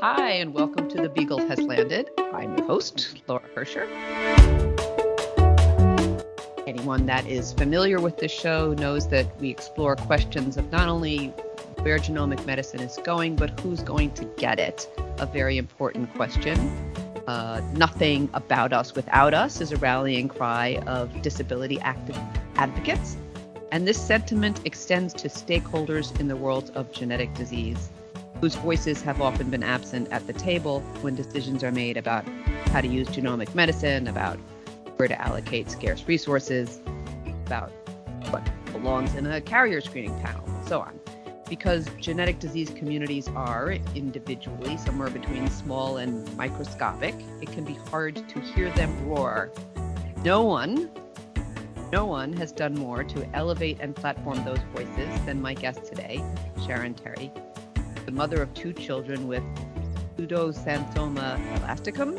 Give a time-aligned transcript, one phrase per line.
[0.00, 2.08] Hi, and welcome to The Beagle Has Landed.
[2.32, 3.88] I'm your host, Laura Hercher.
[6.68, 11.30] Anyone that is familiar with this show knows that we explore questions of not only
[11.80, 14.88] where genomic medicine is going, but who's going to get it.
[15.18, 16.56] A very important question.
[17.26, 23.16] Uh, nothing about us without us is a rallying cry of disability advocates.
[23.72, 27.90] And this sentiment extends to stakeholders in the world of genetic disease
[28.40, 32.24] whose voices have often been absent at the table when decisions are made about
[32.72, 34.38] how to use genomic medicine, about
[34.96, 36.80] where to allocate scarce resources,
[37.46, 37.70] about
[38.30, 40.98] what belongs in a carrier screening panel, and so on.
[41.48, 48.16] Because genetic disease communities are individually somewhere between small and microscopic, it can be hard
[48.28, 49.50] to hear them roar.
[50.22, 50.90] No one,
[51.90, 56.22] no one has done more to elevate and platform those voices than my guest today,
[56.66, 57.32] Sharon Terry,
[58.08, 59.42] the mother of two children with
[60.16, 62.18] pseudoxanthoma elasticum,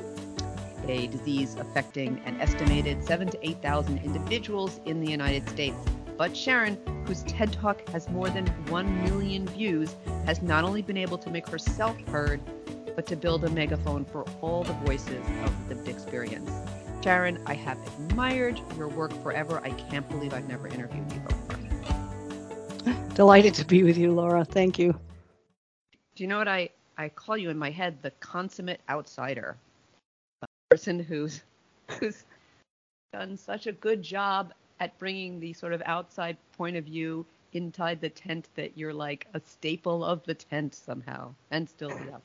[0.88, 5.76] a disease affecting an estimated 7 to 8,000 individuals in the United States.
[6.16, 9.96] But Sharon, whose TED Talk has more than 1 million views,
[10.28, 12.40] has not only been able to make herself heard,
[12.96, 15.26] but to build a megaphone for all the voices
[15.72, 16.52] of the experience.
[17.04, 19.60] Sharon, I have admired your work forever.
[19.64, 21.56] I can't believe I've never interviewed you before.
[23.16, 24.46] Delighted to be with you, Laura.
[24.46, 24.94] Thank you
[26.20, 29.56] do you know what I I call you in my head the consummate outsider,
[30.42, 31.44] a person who's
[31.98, 32.26] who's
[33.14, 38.02] done such a good job at bringing the sort of outside point of view inside
[38.02, 42.22] the tent that you're like a staple of the tent somehow and still up.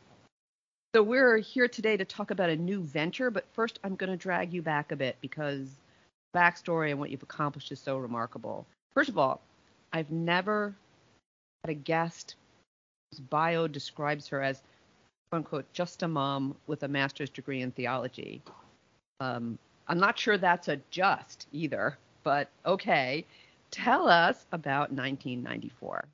[0.92, 4.16] So we're here today to talk about a new venture, but first I'm going to
[4.16, 5.68] drag you back a bit because
[6.34, 8.66] backstory and what you've accomplished is so remarkable.
[8.92, 9.40] First of all,
[9.92, 10.74] I've never
[11.62, 12.34] had a guest
[13.20, 14.62] bio describes her as
[15.30, 18.42] quote unquote just a mom with a master's degree in theology.
[19.20, 23.24] Um, I'm not sure that's a just either, but okay.
[23.70, 26.04] Tell us about 1994.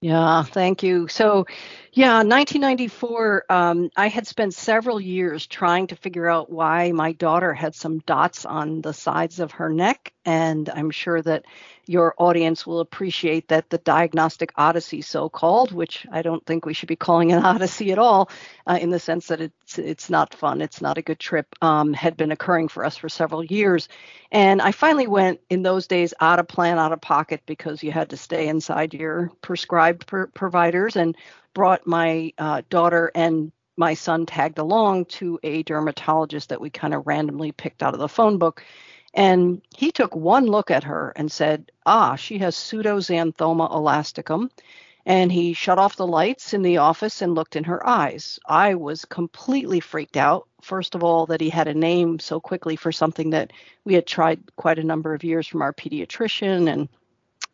[0.00, 1.08] Yeah, thank you.
[1.08, 1.46] So,
[1.92, 7.52] yeah, 1994, um, I had spent several years trying to figure out why my daughter
[7.52, 10.12] had some dots on the sides of her neck.
[10.24, 11.46] And I'm sure that
[11.88, 16.74] your audience will appreciate that the diagnostic odyssey, so called, which I don't think we
[16.74, 18.30] should be calling an odyssey at all,
[18.66, 21.92] uh, in the sense that it's it's not fun, it's not a good trip, um,
[21.94, 23.88] had been occurring for us for several years.
[24.30, 27.90] And I finally went in those days out of plan, out of pocket, because you
[27.90, 31.16] had to stay inside your prescribed per- providers, and
[31.54, 36.92] brought my uh, daughter and my son tagged along to a dermatologist that we kind
[36.92, 38.64] of randomly picked out of the phone book
[39.14, 44.50] and he took one look at her and said, Ah, she has pseudoxanthoma elasticum.
[45.06, 48.38] And he shut off the lights in the office and looked in her eyes.
[48.46, 50.46] I was completely freaked out.
[50.60, 53.52] First of all, that he had a name so quickly for something that
[53.84, 56.88] we had tried quite a number of years from our pediatrician and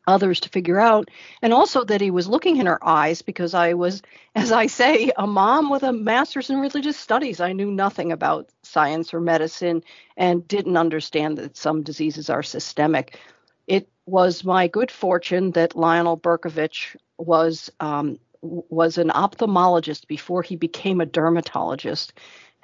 [0.07, 1.11] others to figure out
[1.43, 4.03] and also that he was looking in her eyes because i was
[4.35, 7.41] as i say a mom with a master's in religious studies.
[7.41, 9.83] I knew nothing about science or medicine
[10.17, 13.19] and didn't understand that some diseases are systemic.
[13.67, 20.57] It was my good fortune that lionel bercovitch was um, was an ophthalmologist before he
[20.57, 22.13] became a dermatologist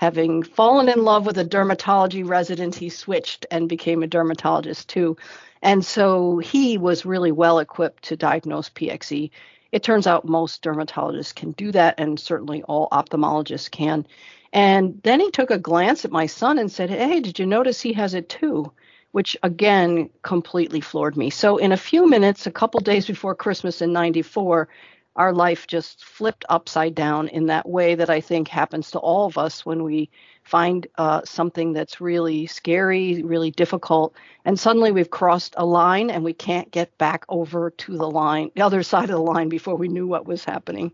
[0.00, 5.16] having fallen in love with a dermatology resident he switched and became a dermatologist too
[5.62, 9.30] and so he was really well equipped to diagnose PXE.
[9.72, 14.06] It turns out most dermatologists can do that, and certainly all ophthalmologists can.
[14.52, 17.80] And then he took a glance at my son and said, Hey, did you notice
[17.80, 18.72] he has it too?
[19.12, 21.30] Which again completely floored me.
[21.30, 24.68] So, in a few minutes, a couple days before Christmas in 94,
[25.16, 29.26] our life just flipped upside down in that way that I think happens to all
[29.26, 30.08] of us when we
[30.44, 36.24] find uh, something that's really scary, really difficult, and suddenly we've crossed a line and
[36.24, 39.76] we can't get back over to the line, the other side of the line before
[39.76, 40.92] we knew what was happening.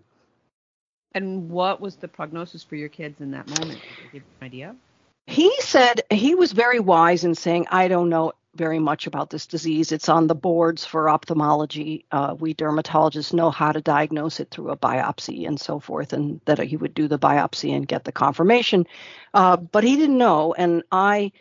[1.12, 3.80] And what was the prognosis for your kids in that moment?
[3.80, 4.77] Did you give an idea?
[5.27, 9.47] He said he was very wise in saying, I don't know very much about this
[9.47, 9.92] disease.
[9.92, 12.04] It's on the boards for ophthalmology.
[12.10, 16.41] Uh, we dermatologists know how to diagnose it through a biopsy and so forth, and
[16.47, 18.86] that he would do the biopsy and get the confirmation.
[19.34, 20.54] Uh, but he didn't know.
[20.54, 21.32] And I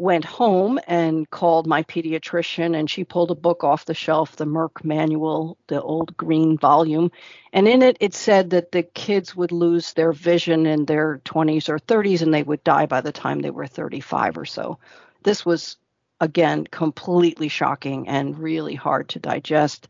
[0.00, 4.46] went home and called my pediatrician, and she pulled a book off the shelf, the
[4.46, 7.10] Merck Manual, the old green volume.
[7.52, 11.68] And in it, it said that the kids would lose their vision in their 20s
[11.68, 14.78] or 30s and they would die by the time they were 35 or so.
[15.22, 15.76] This was
[16.20, 19.88] again, completely shocking and really hard to digest.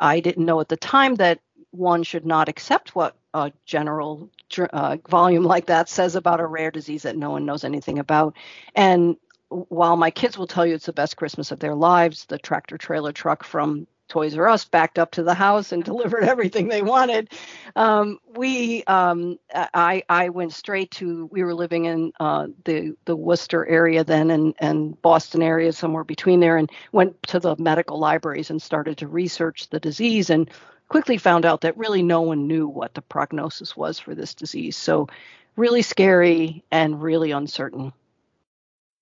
[0.00, 1.40] I didn't know at the time that
[1.70, 4.28] one should not accept what a general
[4.72, 8.36] uh, volume like that says about a rare disease that no one knows anything about.
[8.74, 9.16] And
[9.48, 12.78] while my kids will tell you it's the best Christmas of their lives, the tractor
[12.78, 16.82] trailer truck from Toys R Us backed up to the house and delivered everything they
[16.82, 17.30] wanted.
[17.76, 21.26] Um, we, um, I, I went straight to.
[21.32, 26.04] We were living in uh, the the Worcester area then, and and Boston area, somewhere
[26.04, 30.50] between there, and went to the medical libraries and started to research the disease, and
[30.88, 34.76] quickly found out that really no one knew what the prognosis was for this disease.
[34.76, 35.08] So,
[35.56, 37.92] really scary and really uncertain.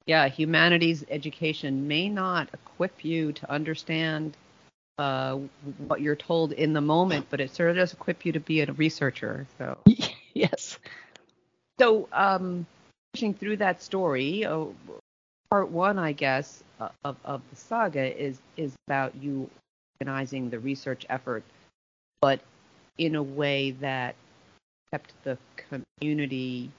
[0.05, 4.37] Yeah, humanities education may not equip you to understand
[4.99, 5.39] uh,
[5.87, 8.61] what you're told in the moment, but it sort of does equip you to be
[8.61, 9.47] a researcher.
[9.59, 9.79] So
[10.35, 10.79] yes.
[11.79, 12.67] So um,
[13.13, 14.67] pushing through that story, uh,
[15.51, 19.49] part one, I guess, uh, of of the saga is is about you
[20.01, 21.45] organizing the research effort,
[22.21, 22.41] but
[22.99, 24.17] in a way that
[24.91, 25.39] kept the
[26.01, 26.71] community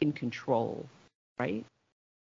[0.00, 0.86] in control,
[1.38, 1.64] right?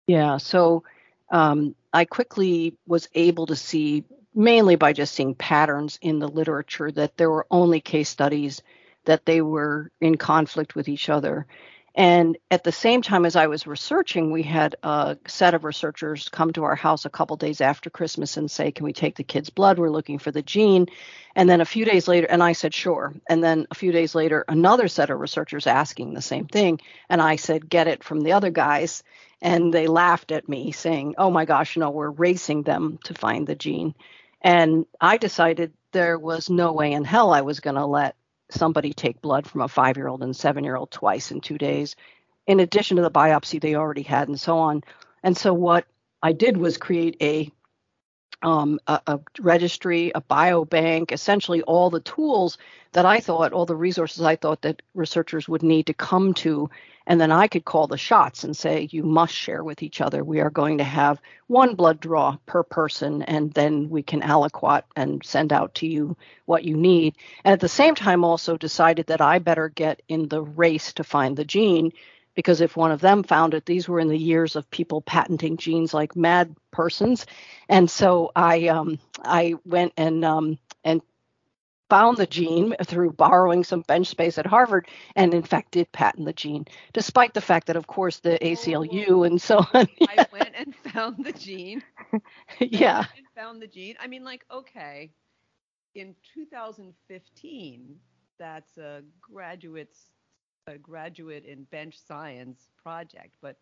[0.07, 0.37] Yeah.
[0.37, 0.83] So
[1.29, 4.03] um, I quickly was able to see
[4.37, 8.61] mainly by just seeing patterns in the literature that there were only case studies
[9.05, 11.47] that they were in conflict with each other.
[11.95, 16.29] And at the same time as I was researching, we had a set of researchers
[16.29, 19.23] come to our house a couple days after Christmas and say, Can we take the
[19.23, 19.79] kid's blood?
[19.79, 20.85] We're looking for the gene.
[21.35, 23.15] And then a few days later, and I said, Sure.
[23.27, 26.79] And then a few days later, another set of researchers asking the same thing.
[27.09, 29.03] And I said, Get it from the other guys.
[29.41, 33.47] And they laughed at me, saying, Oh my gosh, no, we're racing them to find
[33.47, 33.95] the gene.
[34.41, 38.15] And I decided there was no way in hell I was going to let
[38.49, 41.57] somebody take blood from a five year old and seven year old twice in two
[41.57, 41.95] days,
[42.45, 44.83] in addition to the biopsy they already had and so on.
[45.23, 45.85] And so what
[46.21, 47.51] I did was create a
[48.41, 52.57] um, a, a, registry, a biobank, essentially all the tools
[52.93, 56.69] that I thought, all the resources I thought that researchers would need to come to.
[57.05, 60.23] And then I could call the shots and say, you must share with each other.
[60.23, 64.83] We are going to have one blood draw per person, and then we can aliquot
[64.95, 67.15] and send out to you what you need.
[67.45, 71.03] And at the same time, also decided that I better get in the race to
[71.03, 71.93] find the gene
[72.37, 75.57] because if one of them found it, these were in the years of people patenting
[75.57, 77.25] genes like mad persons,
[77.67, 81.01] and so I um, I went and um, and
[81.89, 86.27] found the gene through borrowing some bench space at Harvard, and in fact did patent
[86.27, 89.87] the gene, despite the fact that of course the ACLU and so on.
[90.07, 91.81] I went and found the gene.
[92.59, 93.03] yeah.
[93.17, 93.95] And found the gene.
[93.99, 95.09] I mean, like, okay,
[95.95, 97.95] in 2015,
[98.37, 100.11] that's a graduate's
[100.67, 103.57] a graduate in bench science project, but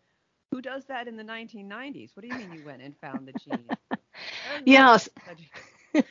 [0.50, 2.10] who does that in the 1990s?
[2.14, 3.66] What do you mean you went and found the gene?
[4.66, 5.08] yes.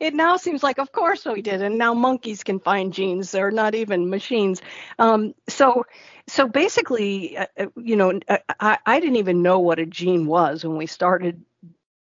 [0.00, 3.30] it now seems like, of course, we did, and now monkeys can find genes.
[3.30, 4.60] They're not even machines.
[4.98, 5.84] Um, so,
[6.28, 10.26] so basically, uh, uh you know, uh, I, I didn't even know what a gene
[10.26, 11.42] was when we started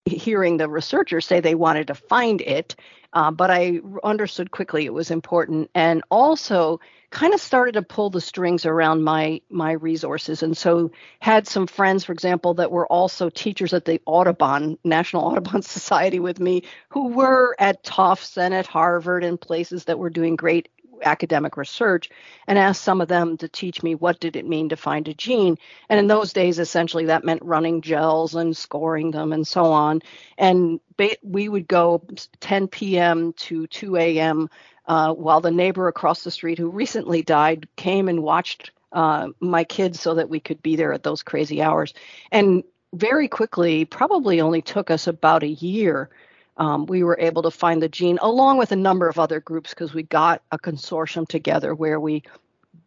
[0.05, 2.75] hearing the researchers say they wanted to find it,
[3.13, 6.79] uh, but I understood quickly it was important, and also
[7.13, 11.67] kind of started to pull the strings around my my resources and so had some
[11.67, 16.63] friends for example that were also teachers at the audubon national audubon society with me
[16.89, 20.69] who were at tufts and at harvard and places that were doing great
[21.03, 22.09] academic research
[22.47, 25.13] and asked some of them to teach me what did it mean to find a
[25.13, 25.55] gene
[25.89, 30.01] and in those days essentially that meant running gels and scoring them and so on
[30.39, 30.79] and
[31.21, 32.03] we would go
[32.39, 33.33] 10 p.m.
[33.33, 34.49] to 2 a.m
[34.85, 39.63] uh, while the neighbor across the street who recently died came and watched uh, my
[39.63, 41.93] kids so that we could be there at those crazy hours.
[42.31, 42.63] And
[42.93, 46.09] very quickly, probably only took us about a year.
[46.57, 49.71] Um, we were able to find the gene along with a number of other groups
[49.71, 52.23] because we got a consortium together where we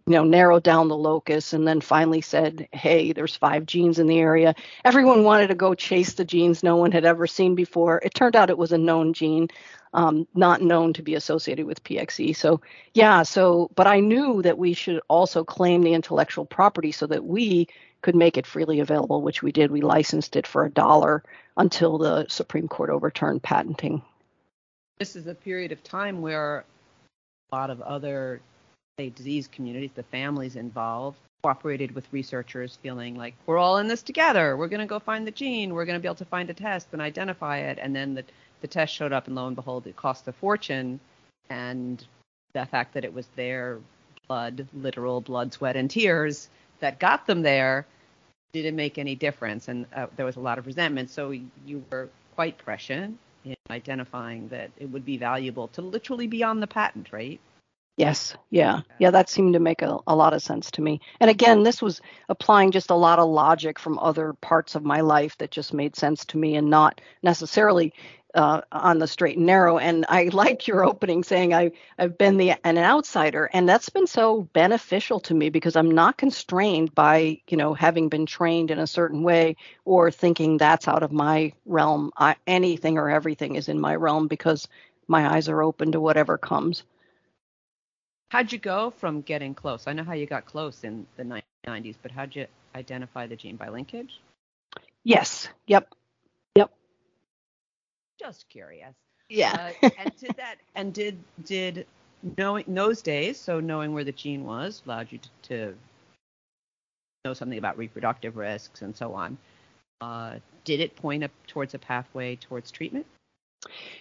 [0.07, 4.07] you know narrowed down the locus and then finally said hey there's five genes in
[4.07, 8.00] the area everyone wanted to go chase the genes no one had ever seen before
[8.05, 9.49] it turned out it was a known gene
[9.97, 12.37] um, not known to be associated with PXE.
[12.37, 12.61] So,
[12.93, 17.25] yeah, so, but I knew that we should also claim the intellectual property so that
[17.25, 17.69] we
[18.03, 19.71] could make it freely available, which we did.
[19.71, 21.25] We licensed it for a dollar
[21.57, 24.03] until the Supreme Court overturned patenting.
[24.99, 26.65] This is a period of time where
[27.50, 28.43] a lot of other
[28.99, 34.03] say, disease communities, the families involved, cooperated with researchers, feeling like we're all in this
[34.03, 34.57] together.
[34.57, 35.73] We're going to go find the gene.
[35.73, 37.79] We're going to be able to find a test and identify it.
[37.81, 38.25] And then the
[38.60, 41.00] the test showed up, and lo and behold, it cost a fortune.
[41.50, 42.04] And
[42.52, 43.78] the fact that it was their
[44.28, 46.48] blood, literal blood, sweat, and tears
[46.80, 47.86] that got them there
[48.52, 49.68] didn't make any difference.
[49.68, 51.10] And uh, there was a lot of resentment.
[51.10, 56.42] So you were quite prescient in identifying that it would be valuable to literally be
[56.42, 57.40] on the patent, right?
[57.96, 61.00] Yes, yeah, yeah, that seemed to make a, a lot of sense to me.
[61.18, 65.00] And again, this was applying just a lot of logic from other parts of my
[65.00, 67.94] life that just made sense to me and not necessarily
[68.37, 69.78] uh, on the straight and narrow.
[69.78, 74.07] And I like your opening saying I, I've been the an outsider, and that's been
[74.07, 78.78] so beneficial to me because I'm not constrained by you know having been trained in
[78.78, 82.12] a certain way or thinking that's out of my realm.
[82.16, 84.69] I, anything or everything is in my realm because
[85.09, 86.85] my eyes are open to whatever comes.
[88.31, 89.87] How'd you go from getting close?
[89.87, 91.25] I know how you got close in the
[91.66, 94.21] 90s, but how'd you identify the gene by linkage?
[95.05, 95.49] Yes.
[95.69, 95.88] Yep.
[95.93, 95.96] Yep.
[98.18, 98.94] Just curious.
[99.28, 99.73] Yeah.
[99.85, 100.56] uh, and did that?
[100.75, 101.87] And did did
[102.38, 103.38] knowing those days?
[103.38, 105.75] So knowing where the gene was allowed you to, to
[107.25, 109.37] know something about reproductive risks and so on.
[110.00, 113.06] Uh, did it point up towards a pathway towards treatment?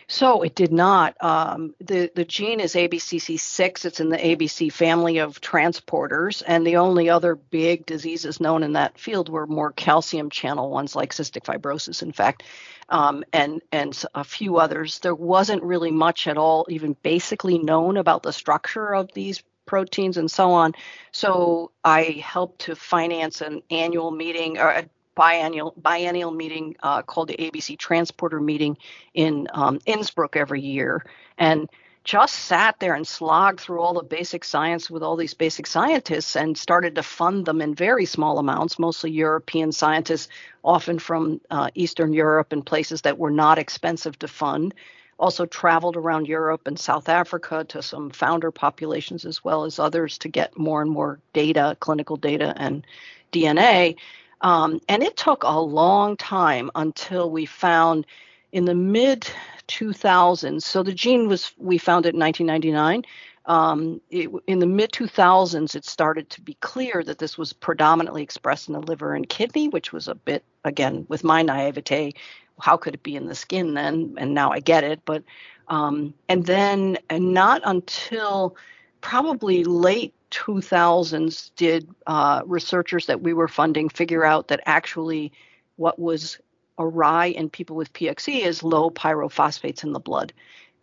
[0.08, 1.16] So it did not.
[1.24, 3.86] Um, the the gene is ABCC6.
[3.86, 8.74] It's in the ABC family of transporters, and the only other big diseases known in
[8.74, 12.44] that field were more calcium channel ones, like cystic fibrosis, in fact,
[12.90, 15.00] um, and and a few others.
[15.00, 20.18] There wasn't really much at all, even basically known about the structure of these proteins
[20.18, 20.74] and so on.
[21.12, 27.30] So I helped to finance an annual meeting or a biennial biennial meeting uh, called
[27.30, 28.78] the ABC Transporter meeting
[29.14, 31.06] in um, Innsbruck every year,
[31.38, 31.70] and
[32.06, 36.36] just sat there and slogged through all the basic science with all these basic scientists
[36.36, 40.30] and started to fund them in very small amounts, mostly European scientists,
[40.64, 44.76] often from uh, Eastern Europe and places that were not expensive to fund.
[45.18, 50.20] Also traveled around Europe and South Africa to some founder populations as well as others
[50.20, 52.86] to get more and more data, clinical data, and
[53.32, 53.96] DNA.
[54.42, 58.06] Um, and it took a long time until we found
[58.52, 59.28] in the mid
[59.68, 60.62] 2000s.
[60.62, 63.04] So the gene was we found it in 1999.
[63.48, 68.24] Um, it, in the mid 2000s, it started to be clear that this was predominantly
[68.24, 72.14] expressed in the liver and kidney, which was a bit, again, with my naivete,
[72.60, 74.16] how could it be in the skin then?
[74.18, 75.02] And now I get it.
[75.06, 75.24] But
[75.68, 78.56] um, and then, and not until
[79.02, 85.32] probably late 2000s did uh, researchers that we were funding figure out that actually
[85.78, 86.40] what was
[86.78, 90.34] awry in people with PXE is low pyrophosphates in the blood.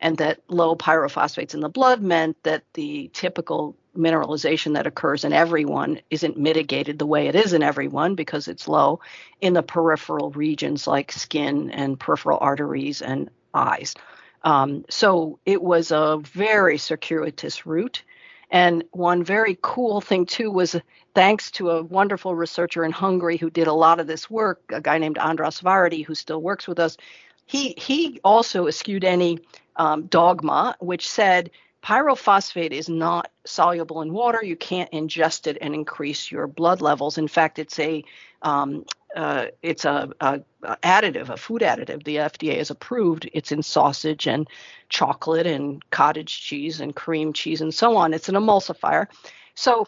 [0.01, 5.35] And that low pyrophosphates in the blood meant that the typical mineralization that occurs in
[5.35, 9.01] everyone isn't mitigated the way it is in everyone because it's low
[9.43, 13.95] in the peripheral regions like skin and peripheral arteries and eyes.
[14.45, 18.03] Um, so it was a very circuitous route.
[18.53, 20.77] And one very cool thing, too, was
[21.15, 24.81] thanks to a wonderful researcher in Hungary who did a lot of this work, a
[24.81, 26.99] guy named Andras Váradi, who still works with us.
[27.47, 29.41] He, he also eschewed any
[29.77, 31.51] um, dogma which said
[31.83, 34.43] pyrophosphate is not soluble in water.
[34.43, 37.19] You can't ingest it and increase your blood levels.
[37.19, 38.05] In fact, it's a
[38.43, 38.85] um,
[39.15, 42.03] uh, it's a, a, a, additive, a food additive.
[42.05, 43.29] The FDA has approved.
[43.33, 44.49] It's in sausage and
[44.89, 48.15] chocolate and cottage cheese and cream cheese and so on.
[48.15, 49.09] It's an emulsifier.
[49.55, 49.87] So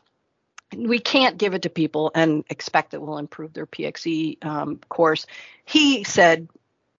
[0.76, 5.26] we can't give it to people and expect it will improve their PXE um, course.
[5.64, 6.48] He said,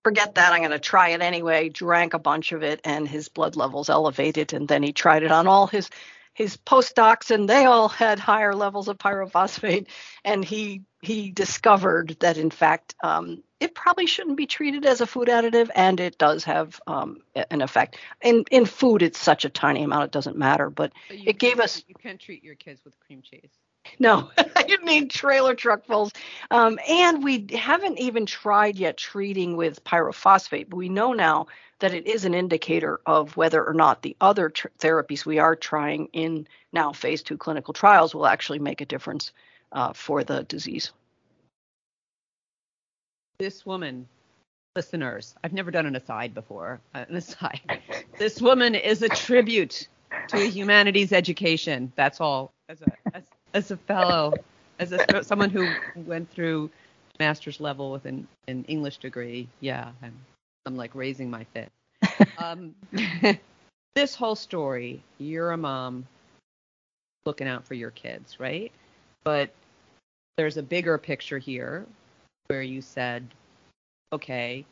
[0.06, 0.54] forget that.
[0.54, 1.70] I'm going to try it anyway.
[1.70, 4.54] Drank a bunch of it and his blood levels elevated.
[4.54, 5.90] And then he tried it on all his
[6.36, 9.88] his postdocs and they all had higher levels of pyrophosphate
[10.24, 15.08] and he he discovered that in fact um, it probably shouldn't be treated as a
[15.08, 19.50] food additive and it does have um, an effect in in food it's such a
[19.50, 23.00] tiny amount it doesn't matter but it gave us you can treat your kids with
[23.00, 23.54] cream cheese
[24.00, 24.32] no,
[24.68, 26.16] you mean trailer truckfuls.
[26.52, 31.48] Um, and we haven't even tried yet treating with pyrophosphate, but we know now
[31.80, 35.56] that it is an indicator of whether or not the other tr- therapies we are
[35.56, 39.32] trying in now phase two clinical trials will actually make a difference
[39.72, 40.92] uh, for the disease.
[43.38, 44.08] This woman,
[44.76, 46.80] listeners, I've never done an aside before.
[46.94, 47.82] Uh, an aside.
[48.18, 49.90] this woman is a tribute
[50.30, 51.92] to humanities education.
[51.96, 52.54] That's all.
[52.70, 53.24] As a as,
[53.56, 54.34] as a fellow,
[54.78, 56.70] as a someone who went through
[57.20, 60.14] master's level with an, an English degree, yeah, I'm
[60.66, 61.72] I'm like raising my fist.
[62.38, 62.76] um,
[63.96, 66.06] this whole story, you're a mom
[67.26, 68.72] looking out for your kids, right?
[69.24, 69.52] But
[70.38, 71.86] there's a bigger picture here
[72.48, 73.26] where you said,
[74.12, 74.66] okay,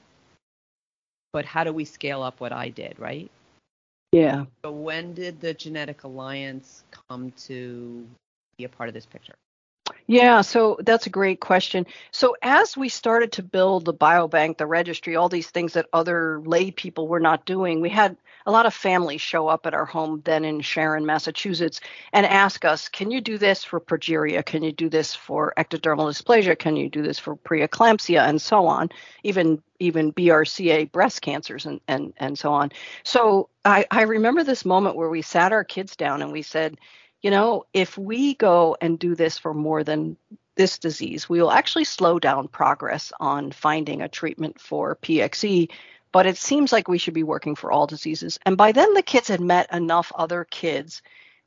[1.31, 3.31] but how do we scale up what I did, right?
[4.11, 4.45] Yeah.
[4.63, 8.05] So when did the Genetic Alliance come to
[8.57, 9.35] be a part of this picture?
[10.07, 11.85] Yeah, so that's a great question.
[12.11, 16.41] So as we started to build the biobank, the registry, all these things that other
[16.41, 19.85] lay people were not doing, we had a lot of families show up at our
[19.85, 21.79] home then in Sharon, Massachusetts,
[22.11, 24.45] and ask us, "Can you do this for progeria?
[24.45, 26.57] Can you do this for ectodermal dysplasia?
[26.59, 28.89] Can you do this for preeclampsia?" and so on.
[29.23, 32.71] Even even BRCA breast cancers and and and so on.
[33.03, 36.77] So I I remember this moment where we sat our kids down and we said
[37.23, 40.17] you know, if we go and do this for more than
[40.55, 45.71] this disease, we will actually slow down progress on finding a treatment for PXE.
[46.11, 48.37] But it seems like we should be working for all diseases.
[48.45, 51.01] And by then, the kids had met enough other kids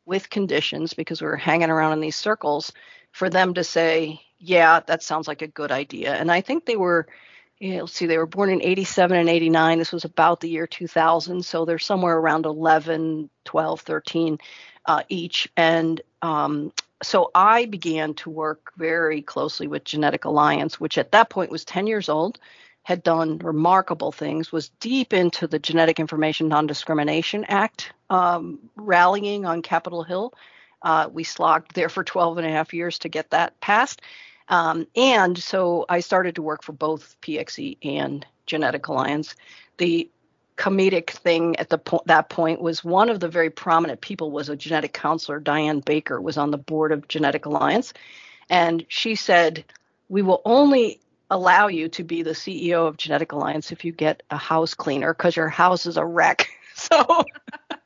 [0.06, 2.72] with conditions because we were hanging around in these circles
[3.12, 6.14] for them to say, yeah, that sounds like a good idea.
[6.14, 7.06] And I think they were,
[7.60, 9.78] know, let's see, they were born in 87 and 89.
[9.78, 11.44] This was about the year 2000.
[11.44, 14.38] So they're somewhere around 11, 12, 13
[14.86, 15.48] uh, each.
[15.56, 16.72] And um,
[17.02, 21.64] so I began to work very closely with Genetic Alliance, which at that point was
[21.64, 22.38] 10 years old,
[22.82, 29.44] had done remarkable things, was deep into the Genetic Information Non Discrimination Act um, rallying
[29.44, 30.32] on Capitol Hill.
[30.82, 34.02] Uh, we slogged there for 12 and a half years to get that passed.
[34.48, 39.34] Um, and so I started to work for both PXE and Genetic Alliance.
[39.78, 40.10] The
[40.56, 44.48] comedic thing at the po- that point was one of the very prominent people was
[44.48, 45.38] a genetic counselor.
[45.38, 47.92] Diane baker was on the board of genetic alliance.
[48.48, 49.64] And she said
[50.08, 51.00] we will only
[51.30, 55.12] allow you to be the ceo of genetic alliance if you get a house cleaner
[55.12, 56.48] because your house is a wreck.
[56.78, 57.24] So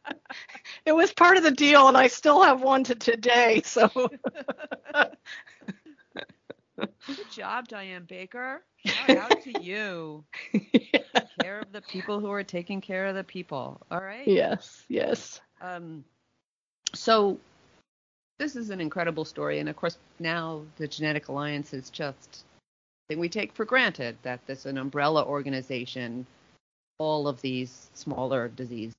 [0.85, 3.88] it was part of the deal and i still have one to today so
[7.06, 8.62] Good job, Diane Baker.
[8.87, 10.25] Shout out to you.
[10.52, 11.00] yeah.
[11.40, 13.80] Care of the people who are taking care of the people.
[13.90, 14.26] All right.
[14.26, 14.84] Yes.
[14.88, 15.40] Yes.
[15.60, 16.04] Um,
[16.94, 17.38] so
[18.38, 22.44] this is an incredible story, and of course now the Genetic Alliance is just
[23.10, 26.25] thing we take for granted that there's an umbrella organization,
[26.99, 28.92] all of these smaller disease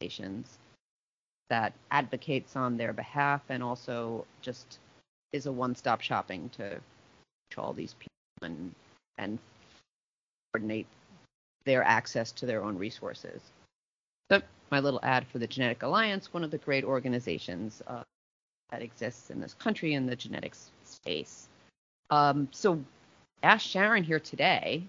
[0.00, 0.58] organizations
[1.50, 4.78] that advocates on their behalf and also just
[5.34, 6.80] is a one-stop shopping to
[7.60, 8.10] all these people
[8.42, 8.74] and
[9.18, 9.38] and
[10.52, 10.86] coordinate
[11.64, 13.40] their access to their own resources.
[14.30, 18.02] So my little ad for the Genetic Alliance, one of the great organizations uh,
[18.70, 21.48] that exists in this country in the genetics space.
[22.10, 22.82] Um, so
[23.42, 24.82] ask Sharon here today.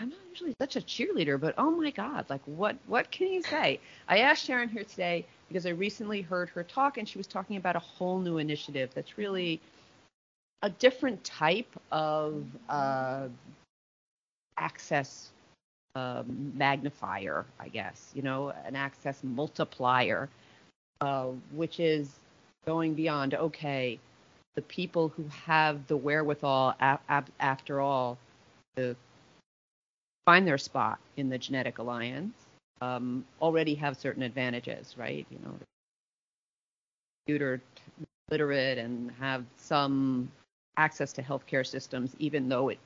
[0.00, 3.42] I'm not usually such a cheerleader, but oh my God, like what what can you
[3.42, 3.80] say?
[4.08, 7.56] I asked Sharon here today because I recently heard her talk and she was talking
[7.56, 9.60] about a whole new initiative that's really
[10.62, 13.28] a different type of uh,
[14.56, 15.30] access
[15.94, 20.28] um, magnifier, I guess, you know, an access multiplier,
[21.00, 22.18] uh, which is
[22.66, 23.98] going beyond, okay,
[24.56, 28.18] the people who have the wherewithal, after all,
[28.76, 28.96] to
[30.26, 32.34] find their spot in the genetic alliance
[32.80, 35.26] um, already have certain advantages, right?
[35.30, 35.54] You know,
[37.26, 37.60] computer
[38.30, 40.30] literate and have some
[40.78, 42.78] access to healthcare systems, even though it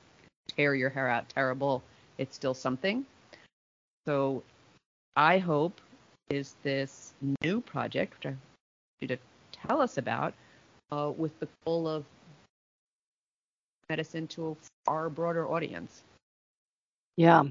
[0.48, 1.82] tear your hair out terrible,
[2.18, 3.06] it's still something.
[4.06, 4.42] So
[5.14, 5.80] I hope
[6.30, 8.40] is this new project, which I want
[9.02, 9.18] you to
[9.52, 10.34] tell us about,
[10.90, 12.04] uh, with the goal of
[13.90, 16.02] medicine to a far broader audience.
[17.16, 17.44] Yeah.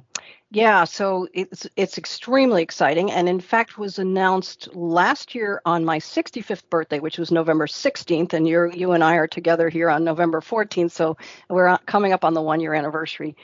[0.53, 5.97] Yeah, so it's it's extremely exciting and in fact was announced last year on my
[5.99, 10.03] 65th birthday which was November 16th and you you and I are together here on
[10.03, 11.15] November 14th so
[11.49, 13.37] we're coming up on the 1 year anniversary.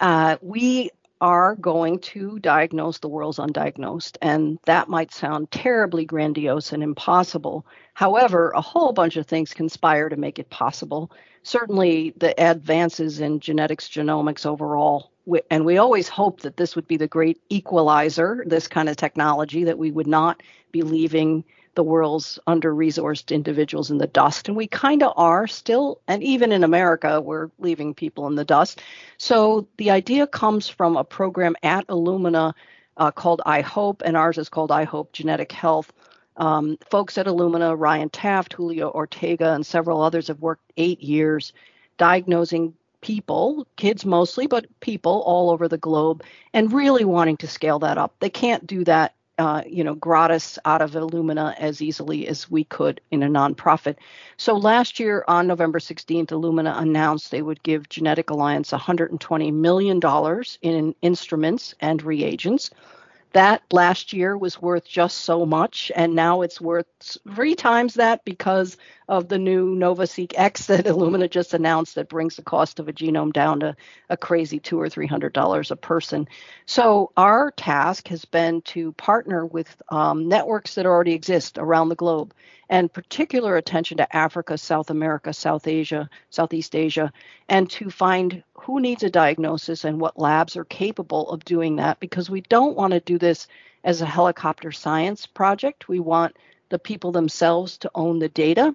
[0.00, 0.90] Uh, we
[1.24, 7.64] are going to diagnose the world's undiagnosed and that might sound terribly grandiose and impossible.
[7.94, 11.10] However, a whole bunch of things conspire to make it possible.
[11.42, 15.12] Certainly the advances in genetics genomics overall
[15.50, 19.64] and we always hoped that this would be the great equalizer, this kind of technology,
[19.64, 21.42] that we would not be leaving
[21.74, 24.48] the world's under resourced individuals in the dust.
[24.48, 26.00] And we kind of are still.
[26.08, 28.82] And even in America, we're leaving people in the dust.
[29.18, 32.54] So the idea comes from a program at Illumina
[32.96, 35.92] uh, called iHope, and ours is called iHope Genetic Health.
[36.36, 41.52] Um, folks at Illumina, Ryan Taft, Julio Ortega, and several others have worked eight years
[41.96, 47.78] diagnosing people, kids mostly, but people all over the globe, and really wanting to scale
[47.78, 48.14] that up.
[48.18, 52.64] They can't do that, uh, you know, gratis out of Illumina as easily as we
[52.64, 53.96] could in a nonprofit.
[54.36, 60.00] So last year on November 16th, Illumina announced they would give Genetic Alliance $120 million
[60.62, 62.70] in instruments and reagents.
[63.32, 66.86] That last year was worth just so much, and now it's worth
[67.34, 68.76] three times that because
[69.08, 72.92] of the new NovaSeq X that Illumina just announced that brings the cost of a
[72.92, 73.76] genome down to
[74.08, 76.28] a crazy two or three hundred dollars a person.
[76.66, 81.94] So our task has been to partner with um, networks that already exist around the
[81.94, 82.32] globe,
[82.68, 87.12] and particular attention to Africa, South America, South Asia, Southeast Asia,
[87.48, 92.00] and to find who needs a diagnosis and what labs are capable of doing that.
[92.00, 93.46] Because we don't want to do this
[93.84, 95.88] as a helicopter science project.
[95.88, 96.36] We want
[96.70, 98.74] the people themselves to own the data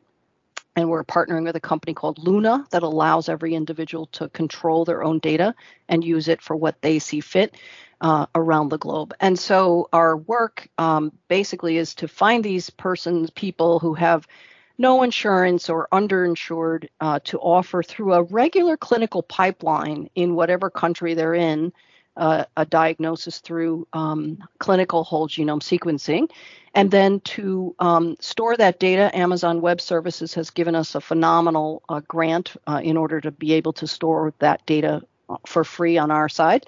[0.79, 5.03] and we're partnering with a company called Luna that allows every individual to control their
[5.03, 5.53] own data
[5.89, 7.55] and use it for what they see fit
[7.99, 9.13] uh, around the globe.
[9.19, 14.25] And so our work um, basically is to find these persons, people who have
[14.77, 21.13] no insurance or underinsured, uh, to offer through a regular clinical pipeline in whatever country
[21.13, 21.73] they're in
[22.19, 26.29] uh, a diagnosis through um, clinical whole genome sequencing.
[26.75, 31.81] And then to um, store that data, Amazon Web Services has given us a phenomenal
[31.89, 35.97] uh, grant uh, in order to be able to store that data uh, for free
[35.97, 36.65] on our side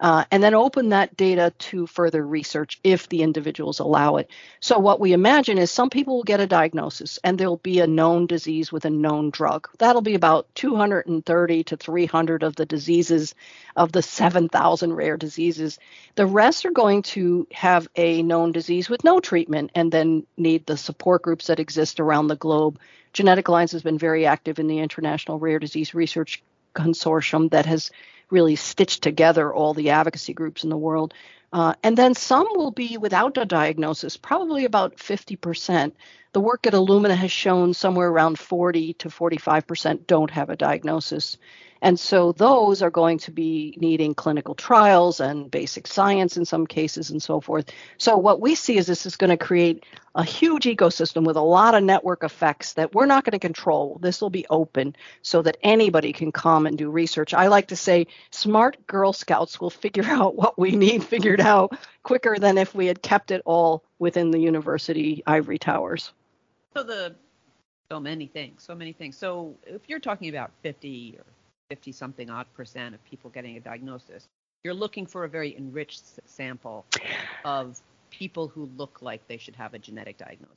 [0.00, 4.30] uh, and then open that data to further research if the individuals allow it.
[4.60, 7.86] So, what we imagine is some people will get a diagnosis and there'll be a
[7.86, 9.68] known disease with a known drug.
[9.78, 13.34] That'll be about 230 to 300 of the diseases
[13.76, 15.78] of the 7,000 rare diseases.
[16.14, 20.64] The rest are going to have a known disease with no treatment and then need
[20.64, 22.78] the support groups that exist around the globe.
[23.12, 26.42] Genetic Alliance has been very active in the International Rare Disease Research
[26.74, 27.90] Consortium that has
[28.30, 31.14] really stitch together all the advocacy groups in the world.
[31.52, 35.92] Uh, and then some will be without a diagnosis, probably about 50%.
[36.32, 41.38] The work at Illumina has shown somewhere around 40 to 45% don't have a diagnosis.
[41.82, 46.66] And so those are going to be needing clinical trials and basic science in some
[46.66, 47.70] cases and so forth.
[47.98, 51.42] So what we see is this is going to create a huge ecosystem with a
[51.42, 53.98] lot of network effects that we're not going to control.
[54.02, 57.32] This will be open so that anybody can come and do research.
[57.32, 61.78] I like to say smart Girl Scouts will figure out what we need figured out
[62.02, 66.12] quicker than if we had kept it all within the university ivory towers.
[66.76, 67.14] So the
[67.90, 69.16] so many things, so many things.
[69.16, 71.24] So if you're talking about 50 or
[71.70, 74.26] 50 something odd percent of people getting a diagnosis.
[74.64, 76.84] You're looking for a very enriched sample
[77.44, 77.80] of
[78.10, 80.56] people who look like they should have a genetic diagnosis.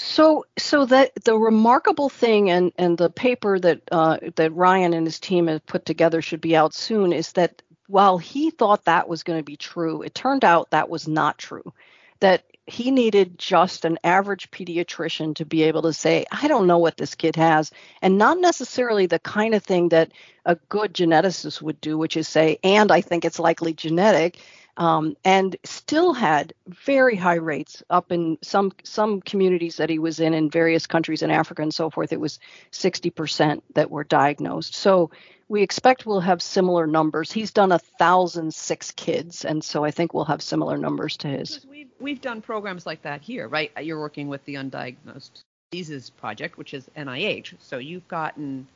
[0.00, 5.06] So, so that the remarkable thing, and and the paper that uh, that Ryan and
[5.06, 9.08] his team have put together should be out soon, is that while he thought that
[9.08, 11.72] was going to be true, it turned out that was not true.
[12.20, 16.78] That he needed just an average pediatrician to be able to say, I don't know
[16.78, 20.12] what this kid has, and not necessarily the kind of thing that
[20.46, 24.38] a good geneticist would do, which is say, and I think it's likely genetic.
[24.76, 30.18] Um, and still had very high rates up in some some communities that he was
[30.18, 32.12] in in various countries in Africa and so forth.
[32.12, 32.40] It was
[32.72, 34.74] 60% that were diagnosed.
[34.74, 35.12] So
[35.48, 37.30] we expect we'll have similar numbers.
[37.30, 41.28] He's done a thousand six kids, and so I think we'll have similar numbers to
[41.28, 41.64] his.
[41.68, 43.70] We've we've done programs like that here, right?
[43.76, 47.54] Uh, you're working with the Undiagnosed Diseases Project, which is NIH.
[47.58, 48.66] So you've gotten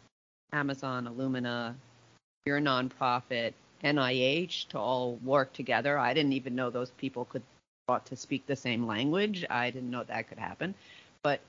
[0.52, 1.74] Amazon, Illumina,
[2.46, 3.52] your nonprofit,
[3.84, 5.98] NIH to all work together.
[5.98, 7.42] I didn't even know those people could
[7.86, 9.44] thought to speak the same language.
[9.48, 10.74] I didn't know that could happen.
[11.22, 11.40] But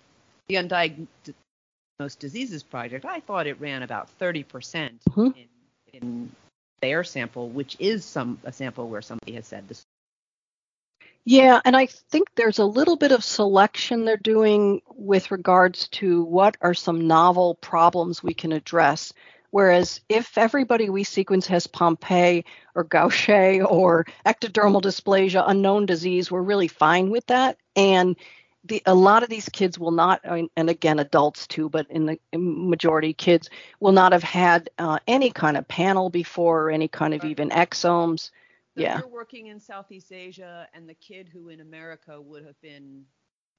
[0.48, 1.34] the Undiagnosed
[2.00, 5.22] most diseases project, I thought it ran about 30% mm-hmm.
[5.22, 5.48] in,
[5.94, 6.32] in
[6.82, 9.84] their sample, which is some a sample where somebody has said this.
[11.26, 16.24] Yeah, and I think there's a little bit of selection they're doing with regards to
[16.24, 19.14] what are some novel problems we can address.
[19.52, 26.42] Whereas if everybody we sequence has Pompe or Gaucher or ectodermal dysplasia, unknown disease, we're
[26.42, 27.58] really fine with that.
[27.76, 28.16] And
[28.66, 32.20] the, a lot of these kids will not, and again, adults too, but in the
[32.34, 37.14] majority, kids will not have had uh, any kind of panel before or any kind
[37.14, 37.32] of right.
[37.32, 38.32] even exomes.
[38.76, 39.00] So yeah.
[39.00, 43.04] You're working in Southeast Asia, and the kid who in America would have been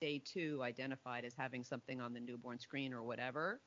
[0.00, 3.60] day two identified as having something on the newborn screen or whatever,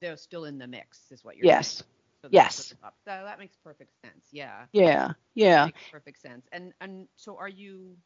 [0.00, 1.68] they're still in the mix, is what you're yes.
[1.68, 1.88] saying.
[2.22, 2.74] So yes.
[2.82, 4.28] So that makes perfect sense.
[4.30, 4.64] Yeah.
[4.72, 5.12] Yeah.
[5.34, 5.68] Yeah.
[5.90, 6.46] perfect sense.
[6.52, 7.96] And and so are you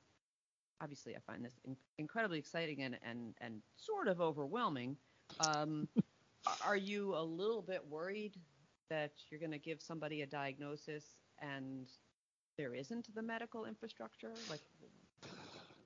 [0.81, 4.97] obviously I find this in- incredibly exciting and, and, and sort of overwhelming.
[5.41, 5.89] Um,
[6.67, 8.37] are you a little bit worried
[8.91, 11.05] that you're going to give somebody a diagnosis
[11.41, 11.89] and
[12.57, 14.33] there isn't the medical infrastructure?
[14.49, 14.61] Like,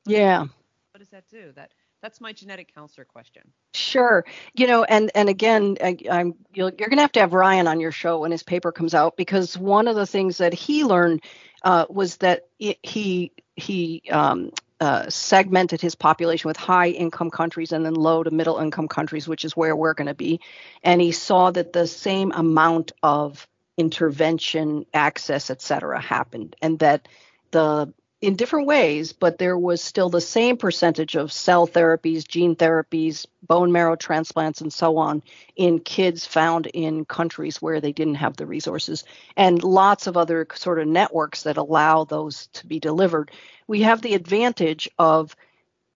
[0.06, 0.40] yeah.
[0.40, 1.52] What does that do?
[1.54, 1.72] That
[2.02, 3.42] that's my genetic counselor question.
[3.74, 4.24] Sure.
[4.54, 7.68] You know, and and again, I, am you're, you're going to have to have Ryan
[7.68, 10.84] on your show when his paper comes out because one of the things that he
[10.84, 11.22] learned
[11.62, 17.72] uh, was that it, he he um, uh, segmented his population with high income countries
[17.72, 20.40] and then low to middle income countries, which is where we're going to be.
[20.82, 27.08] And he saw that the same amount of intervention, access, et cetera, happened, and that
[27.50, 32.54] the in different ways, but there was still the same percentage of cell therapies, gene
[32.54, 35.22] therapies, bone marrow transplants, and so on
[35.56, 39.04] in kids found in countries where they didn't have the resources,
[39.36, 43.30] and lots of other sort of networks that allow those to be delivered.
[43.66, 45.34] We have the advantage of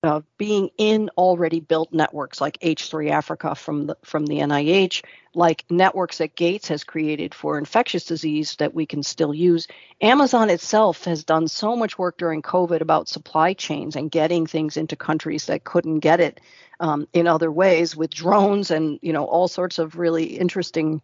[0.04, 5.02] uh, being in already built networks like H3 Africa from the from the NIH,
[5.34, 9.66] like networks that Gates has created for infectious disease that we can still use.
[10.02, 14.76] Amazon itself has done so much work during COVID about supply chains and getting things
[14.76, 16.38] into countries that couldn't get it
[16.80, 21.00] um, in other ways with drones and you know all sorts of really interesting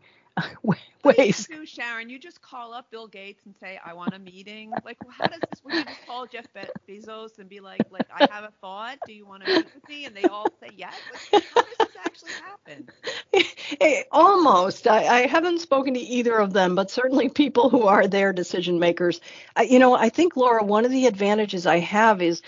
[1.05, 1.47] ways.
[1.47, 2.11] do, Sharon?
[2.11, 5.41] You just call up Bill Gates and say, "I want a meeting." Like, how does
[5.41, 5.63] this?
[5.65, 8.99] Would you just call Jeff Be- Bezos and be like, "Like, I have a thought.
[9.07, 10.95] Do you want to meet with me?" And they all say yes.
[11.33, 12.89] Like, how does this actually happen?
[14.13, 14.87] Almost.
[14.87, 18.79] I, I, haven't spoken to either of them, but certainly people who are their decision
[18.79, 19.21] makers.
[19.57, 22.43] I, you know, I think Laura, one of the advantages I have is.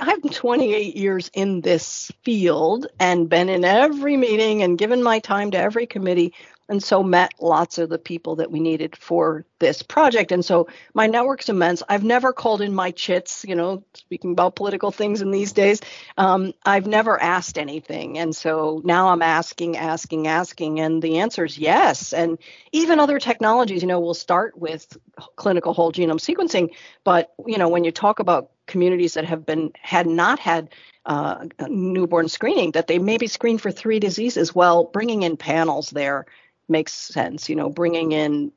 [0.00, 5.50] I'm 28 years in this field and been in every meeting and given my time
[5.50, 6.32] to every committee
[6.68, 10.32] and so met lots of the people that we needed for this project.
[10.32, 11.82] And so my network's immense.
[11.88, 15.80] I've never called in my chits you know speaking about political things in these days.
[16.16, 18.18] Um, i've never asked anything.
[18.18, 22.12] And so now i'm asking asking asking and the answer is yes.
[22.12, 22.38] And
[22.72, 24.96] even other technologies you know we'll start with
[25.36, 26.70] clinical whole genome sequencing
[27.04, 30.70] but you know when you talk about communities that have been had not had
[31.06, 36.26] uh, newborn screening that they maybe screen for three diseases well bringing in panels there
[36.68, 37.48] makes sense.
[37.48, 38.52] You know, bringing in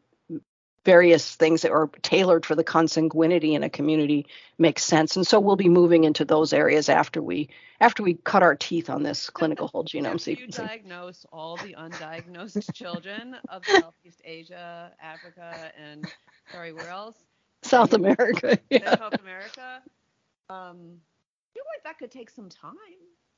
[0.85, 4.25] various things that are tailored for the consanguinity in a community
[4.57, 7.49] makes sense and so we'll be moving into those areas after we
[7.81, 10.39] after we cut our teeth on this clinical whole genome after sequencing.
[10.39, 16.05] you diagnose all the undiagnosed children of southeast asia africa and
[16.53, 17.17] sorry where else
[17.63, 18.95] south america yeah.
[18.95, 19.81] south america
[20.49, 21.01] um
[21.57, 22.75] feel like that could take some time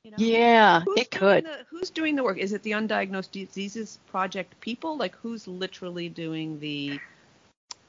[0.04, 0.16] you know?
[0.18, 1.44] Yeah, who's it could.
[1.44, 2.38] The, who's doing the work?
[2.38, 4.96] Is it the Undiagnosed Diseases Project people?
[4.96, 6.98] Like, who's literally doing the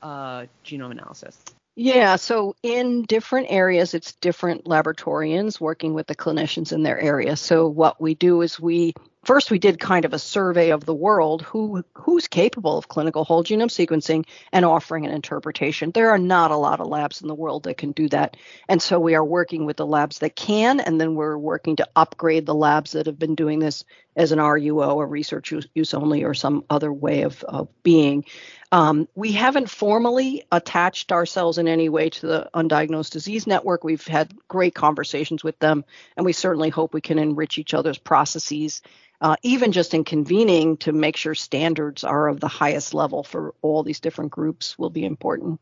[0.02, 1.42] uh, genome analysis?
[1.78, 7.38] Yeah, so in different areas, it's different laboratorians working with the clinicians in their area.
[7.38, 10.94] So what we do is we first we did kind of a survey of the
[10.94, 15.92] world who who's capable of clinical whole genome sequencing and offering an interpretation.
[15.92, 18.38] There are not a lot of labs in the world that can do that.
[18.68, 21.88] And so we are working with the labs that can and then we're working to
[21.96, 23.84] upgrade the labs that have been doing this
[24.16, 28.26] as an ruo a research use, use only or some other way of, of being
[28.74, 34.08] um, we haven't formally attached ourselves in any way to the undiagnosed disease network we've
[34.08, 35.84] had great conversations with them
[36.16, 38.82] and we certainly hope we can enrich each other's processes
[39.22, 43.54] uh, even just in convening to make sure standards are of the highest level for
[43.62, 45.60] all these different groups will be important.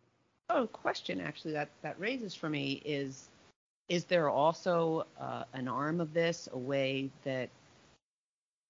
[0.49, 3.29] Oh, question actually that that raises for me is
[3.89, 7.49] is there also uh, an arm of this, a way that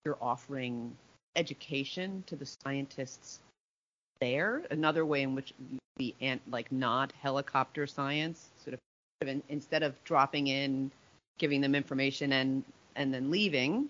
[0.05, 0.95] you're offering
[1.35, 3.39] education to the scientists
[4.21, 4.63] there?
[4.71, 5.53] Another way in which
[5.97, 8.79] the ant like not helicopter science, sort of,
[9.21, 10.91] sort of instead of dropping in,
[11.37, 12.63] giving them information and
[12.95, 13.87] and then leaving,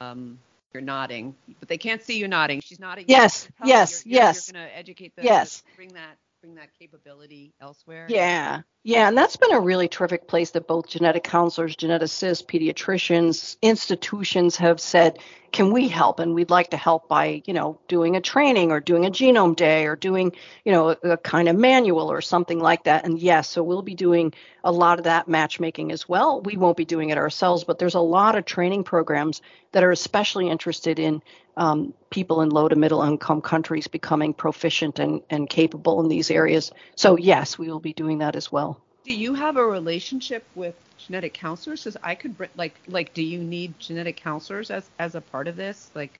[0.00, 0.38] um,
[0.72, 2.60] you're nodding, but they can't see you nodding.
[2.60, 3.06] She's nodding.
[3.08, 4.48] Yes, yes, you're, yes.
[4.48, 5.24] You're going to educate them.
[5.24, 5.62] Yes.
[5.76, 8.06] Bring that, bring that capability elsewhere.
[8.08, 13.56] Yeah, yeah, and that's been a really terrific place that both genetic counselors, geneticists, pediatricians,
[13.60, 15.18] institutions have said,
[15.50, 16.20] can we help?
[16.20, 19.56] And we'd like to help by, you know, doing a training or doing a genome
[19.56, 20.32] day or doing,
[20.64, 23.04] you know, a, a kind of manual or something like that.
[23.04, 26.40] And yes, so we'll be doing a lot of that matchmaking as well.
[26.40, 29.90] We won't be doing it ourselves, but there's a lot of training programs that are
[29.90, 31.22] especially interested in
[31.58, 36.30] um, people in low to middle income countries becoming proficient and, and capable in these
[36.30, 36.70] areas.
[36.96, 38.80] So yes, we will be doing that as well.
[39.04, 41.84] Do you have a relationship with genetic counselors?
[41.84, 45.56] Because I could like like, do you need genetic counselors as as a part of
[45.56, 45.90] this?
[45.94, 46.18] Like,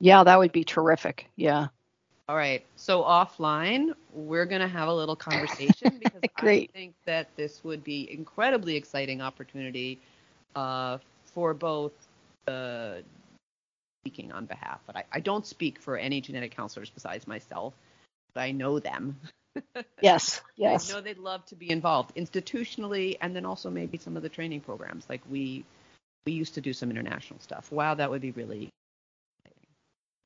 [0.00, 1.30] yeah, that would be terrific.
[1.36, 1.68] Yeah.
[2.28, 2.64] All right.
[2.76, 6.20] So offline, we're going to have a little conversation because.
[6.36, 9.98] I think that this would be incredibly exciting opportunity
[10.56, 11.92] uh, for both
[12.48, 12.96] uh,
[14.04, 17.72] speaking on behalf, but I, I don't speak for any genetic counselors besides myself,
[18.34, 19.18] but I know them.
[20.02, 20.90] yes, yes.
[20.90, 24.28] I know they'd love to be involved institutionally, and then also maybe some of the
[24.28, 25.06] training programs.
[25.08, 25.64] Like we
[26.26, 27.72] we used to do some international stuff.
[27.72, 28.68] Wow, that would be really.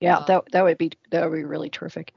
[0.01, 2.13] Yeah, that that would be that would be really terrific.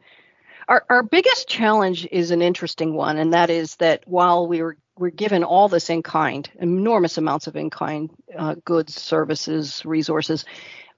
[0.68, 4.78] Our our biggest challenge is an interesting one, and that is that while we were
[4.98, 10.46] we're given all this in kind, enormous amounts of in kind uh, goods, services, resources.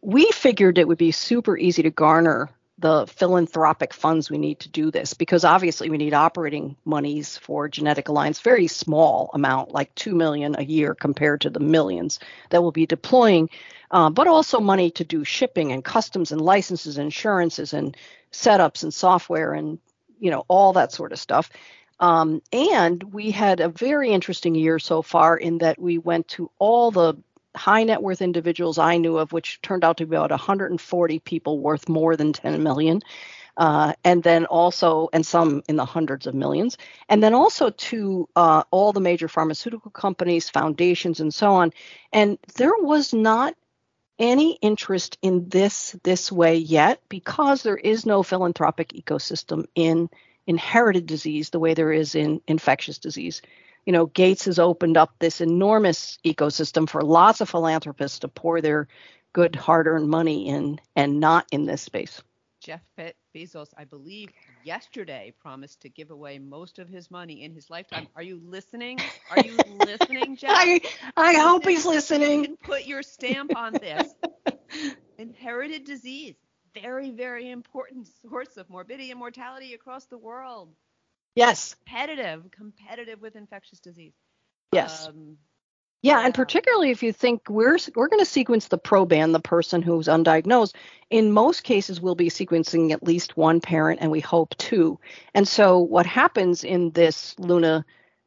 [0.03, 4.69] We figured it would be super easy to garner the philanthropic funds we need to
[4.69, 9.93] do this because obviously we need operating monies for genetic alliance very small amount like
[9.93, 13.47] 2 million a year compared to the millions that we'll be deploying
[13.91, 17.95] uh, but also money to do shipping and customs and licenses insurances and
[18.31, 19.77] setups and software and
[20.19, 21.49] you know all that sort of stuff.
[21.99, 26.49] Um, and we had a very interesting year so far in that we went to
[26.57, 27.15] all the
[27.55, 31.59] high net worth individuals I knew of, which turned out to be about 140 people
[31.59, 33.01] worth more than 10 million.
[33.55, 38.27] Uh, and then also, and some in the hundreds of millions, and then also to
[38.35, 41.71] uh, all the major pharmaceutical companies, foundations, and so on.
[42.11, 43.53] And there was not
[44.17, 50.09] any interest in this this way yet because there is no philanthropic ecosystem in
[50.45, 53.41] inherited disease the way there is in infectious disease
[53.85, 58.61] you know, Gates has opened up this enormous ecosystem for lots of philanthropists to pour
[58.61, 58.87] their
[59.33, 62.21] good hard earned money in and not in this space.
[62.61, 62.81] Jeff
[63.35, 64.29] Bezos, I believe,
[64.63, 68.07] yesterday promised to give away most of his money in his lifetime.
[68.15, 68.99] Are you listening?
[69.29, 70.51] Are you listening, Jeff?
[70.53, 70.79] I,
[71.17, 72.55] I hope he's listening.
[72.63, 74.13] Put your stamp on this.
[75.17, 76.35] Inherited disease,
[76.73, 80.69] very, very important source of morbidity and mortality across the world.
[81.35, 81.75] Yes.
[81.85, 84.13] Competitive, competitive with infectious disease.
[84.71, 85.07] Yes.
[85.07, 85.37] Um,
[86.03, 89.81] yeah, and particularly if you think we're we're going to sequence the proband, the person
[89.81, 90.75] who's undiagnosed.
[91.09, 94.99] In most cases, we'll be sequencing at least one parent, and we hope two.
[95.33, 97.85] And so, what happens in this Luna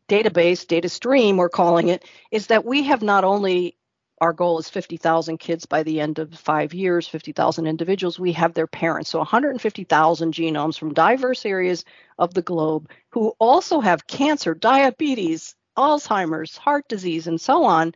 [0.09, 3.77] database, data stream, we're calling it, is that we have not only
[4.21, 8.19] our goal is 50,000 kids by the end of five years, 50,000 individuals.
[8.19, 9.11] We have their parents.
[9.11, 11.85] So 150,000 genomes from diverse areas
[12.19, 17.95] of the globe who also have cancer, diabetes, Alzheimer's, heart disease, and so on.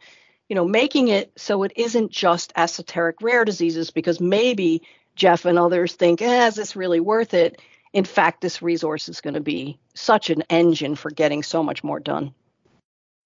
[0.48, 4.82] You know, making it so it isn't just esoteric rare diseases because maybe
[5.14, 7.62] Jeff and others think, eh, is this really worth it?
[7.92, 11.82] In fact, this resource is going to be such an engine for getting so much
[11.82, 12.34] more done.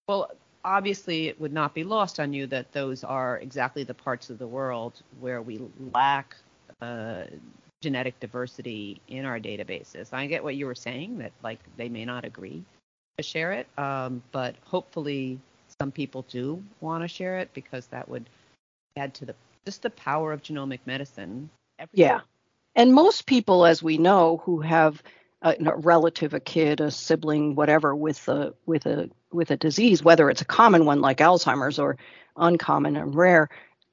[0.06, 0.30] Well,
[0.64, 4.38] obviously it would not be lost on you that those are exactly the parts of
[4.38, 5.60] the world where we
[5.92, 6.36] lack
[6.80, 7.24] uh,
[7.82, 10.12] genetic diversity in our databases.
[10.12, 12.64] I get what you were saying that like they may not agree
[13.18, 15.38] to share it, um, but hopefully
[15.80, 18.28] some people do want to share it because that would
[18.96, 19.34] add to the
[19.66, 21.50] just the power of genomic medicine.
[21.92, 22.20] Yeah,
[22.74, 25.02] and most people, as we know, who have
[25.44, 30.30] a, relative, a kid, a sibling, whatever, with a with a with a disease, whether
[30.30, 31.96] it's a common one like Alzheimer's or
[32.36, 33.48] uncommon and rare,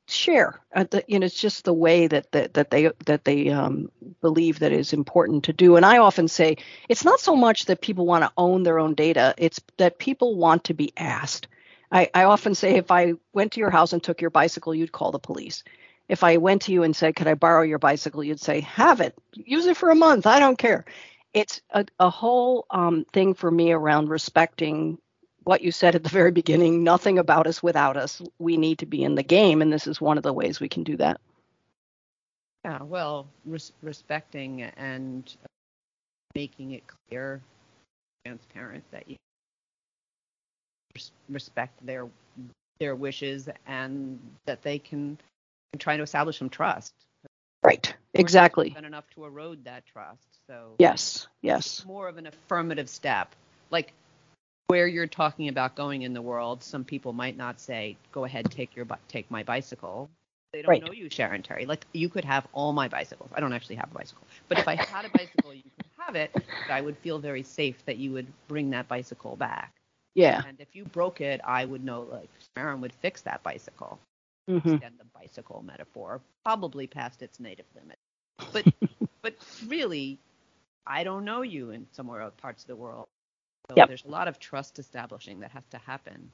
[0.08, 0.60] share.
[0.74, 3.92] Uh, the, you know, it's just the way that that, that they that they um,
[4.22, 5.76] believe that is important to do.
[5.76, 6.58] And I often say
[6.90, 10.36] it's not so much that people want to own their own data; it's that people
[10.36, 11.48] want to be asked.
[11.92, 14.94] I, I often say if I went to your house and took your bicycle, you'd
[14.94, 15.64] call the police.
[16.08, 19.02] If I went to you and said, "Could I borrow your bicycle?" you'd say, "Have
[19.02, 19.18] it.
[19.34, 20.26] Use it for a month.
[20.26, 20.86] I don't care."
[21.34, 24.98] It's a, a whole um, thing for me around respecting
[25.44, 28.22] what you said at the very beginning nothing about us without us.
[28.38, 30.70] We need to be in the game, and this is one of the ways we
[30.70, 31.20] can do that.
[32.66, 35.36] Yeah, well, res- respecting and
[36.36, 37.42] making it clear,
[38.26, 39.16] transparent that you
[41.30, 42.08] respect their
[42.80, 45.18] their wishes and that they can
[45.78, 46.94] try to establish some trust.
[47.64, 47.94] Right.
[48.22, 48.70] Exactly.
[48.70, 50.28] Been enough to erode that trust.
[50.48, 51.84] So yes, yes.
[51.86, 53.36] More of an affirmative step.
[53.70, 53.94] Like
[54.68, 58.50] where you're talking about going in the world, some people might not say, "Go ahead,
[58.52, 60.10] take your take my bicycle."
[60.54, 60.86] They don't right.
[60.86, 61.66] know you, Sharon Terry.
[61.66, 63.30] Like you could have all my bicycles.
[63.34, 66.16] I don't actually have a bicycle, but if I had a bicycle, you could have
[66.16, 66.32] it.
[66.70, 69.74] I would feel very safe that you would bring that bicycle back.
[70.14, 70.42] Yeah.
[70.46, 74.00] And if you broke it, I would know like Sharon would fix that bicycle.
[74.50, 74.74] Mm-hmm.
[74.74, 77.98] Extend the bicycle metaphor, probably past its native limit.
[78.52, 78.66] But
[79.22, 79.36] but
[79.68, 80.20] really,
[80.86, 83.08] I don't know you in some somewhere parts of the world.
[83.70, 83.88] So yep.
[83.88, 86.32] there's a lot of trust establishing that has to happen.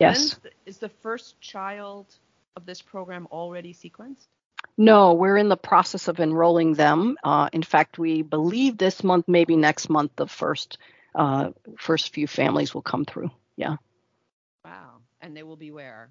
[0.00, 0.34] Yes.
[0.34, 2.06] The, is the first child
[2.56, 4.26] of this program already sequenced?
[4.76, 7.16] No, we're in the process of enrolling them.
[7.22, 10.78] Uh, in fact, we believe this month, maybe next month, the first
[11.14, 13.30] uh, first few families will come through.
[13.56, 13.76] Yeah.
[14.64, 14.96] Wow.
[15.20, 16.10] And they will be where?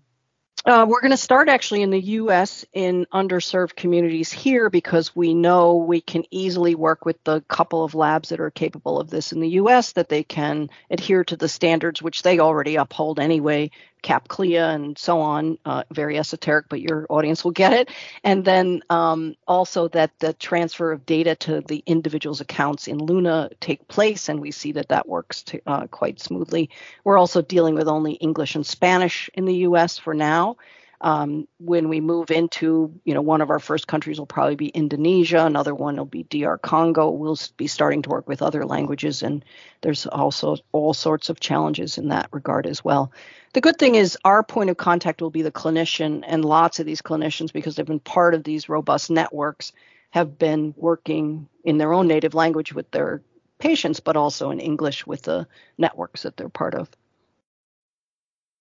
[0.65, 2.63] Uh, we're going to start actually in the U.S.
[2.71, 7.95] in underserved communities here because we know we can easily work with the couple of
[7.95, 9.91] labs that are capable of this in the U.S.
[9.93, 13.71] that they can adhere to the standards which they already uphold anyway
[14.03, 15.57] CAP/CLIA and so on.
[15.65, 17.89] Uh, very esoteric, but your audience will get it.
[18.23, 23.49] And then um, also that the transfer of data to the individual's accounts in Luna
[23.59, 26.69] take place, and we see that that works to, uh, quite smoothly.
[27.03, 29.97] We're also dealing with only English and Spanish in the U.S.
[29.97, 30.57] for now.
[31.03, 34.69] Um, when we move into, you know, one of our first countries will probably be
[34.69, 37.09] Indonesia, another one will be DR Congo.
[37.09, 39.43] We'll be starting to work with other languages, and
[39.81, 43.11] there's also all sorts of challenges in that regard as well.
[43.53, 46.87] The good thing is our point of contact will be the clinician, and lots of
[46.87, 49.71] these clinicians, because they've been part of these robust networks,
[50.09, 53.21] have been working in their own native language with their
[53.59, 55.47] patients, but also in English with the
[55.77, 56.89] networks that they're part of.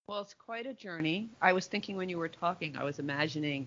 [0.06, 1.30] Well, it's quite a journey.
[1.40, 3.66] I was thinking when you were talking, I was imagining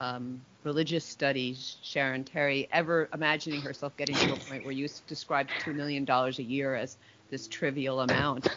[0.00, 5.50] um, religious studies, Sharon Terry, ever imagining herself getting to a point where you described
[5.60, 6.96] $2 million a year as
[7.30, 8.48] this trivial amount.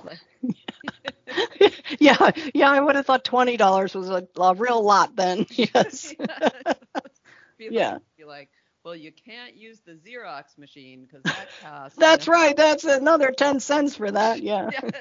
[2.00, 5.46] yeah, yeah, I would have thought $20 was a, a real lot then.
[5.56, 6.14] Yes.
[7.60, 7.70] yeah.
[7.72, 7.98] yeah.
[8.18, 8.50] Be like,
[8.84, 11.98] well, you can't use the Xerox machine because that costs.
[11.98, 12.56] That's right.
[12.56, 14.42] That's another 10 cents for that.
[14.42, 14.70] Yeah.
[14.72, 14.92] yeah.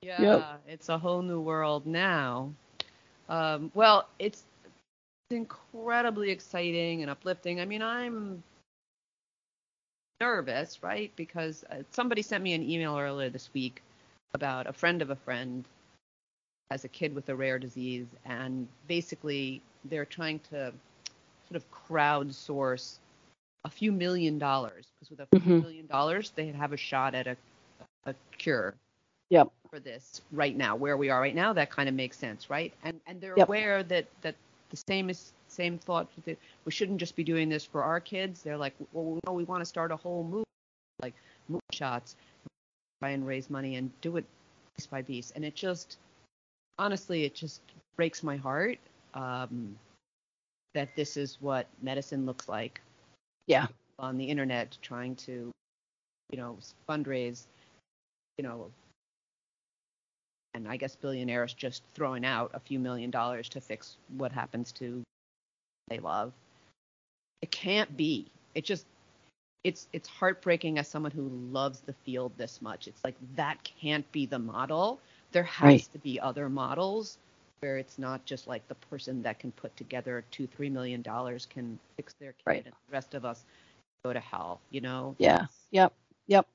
[0.00, 0.62] Yeah, yep.
[0.68, 2.52] it's a whole new world now.
[3.28, 4.44] Um, well, it's
[5.30, 7.60] incredibly exciting and uplifting.
[7.60, 8.42] I mean, I'm
[10.20, 11.12] nervous, right?
[11.16, 13.82] Because uh, somebody sent me an email earlier this week
[14.34, 15.64] about a friend of a friend
[16.70, 20.72] as a kid with a rare disease, and basically they're trying to
[21.48, 22.98] sort of crowdsource
[23.64, 25.60] a few million dollars because with a few mm-hmm.
[25.60, 27.36] million dollars they'd have a shot at a,
[28.06, 28.74] a cure
[29.30, 29.48] yep.
[29.70, 32.72] for this right now, where we are right now, that kind of makes sense, right?
[32.84, 33.48] And and they're yep.
[33.48, 34.34] aware that that
[34.70, 38.42] the same is same thought that we shouldn't just be doing this for our kids.
[38.42, 40.44] They're like, well, no, we want to start a whole move,
[41.00, 41.14] like
[41.48, 42.16] move shots,
[43.00, 44.24] try and raise money and do it
[44.76, 45.32] piece by piece.
[45.34, 45.98] And it just,
[46.78, 47.60] honestly, it just
[47.96, 48.78] breaks my heart
[49.14, 49.76] um,
[50.74, 52.80] that this is what medicine looks like.
[53.46, 53.66] Yeah.
[53.98, 55.50] On the internet, trying to,
[56.30, 56.56] you know,
[56.88, 57.44] fundraise,
[58.36, 58.70] you know,
[60.54, 64.72] and I guess billionaires just throwing out a few million dollars to fix what happens
[64.72, 65.02] to
[65.88, 66.32] they love.
[67.42, 68.26] It can't be.
[68.54, 68.86] It just
[69.64, 72.88] it's it's heartbreaking as someone who loves the field this much.
[72.88, 75.00] It's like that can't be the model.
[75.32, 75.88] There has right.
[75.92, 77.18] to be other models
[77.60, 81.46] where it's not just like the person that can put together two, three million dollars
[81.46, 82.64] can fix their kid right.
[82.64, 83.44] and the rest of us
[84.04, 85.14] go to hell, you know?
[85.18, 85.46] Yeah.
[85.72, 85.92] Yep.
[86.28, 86.46] Yep.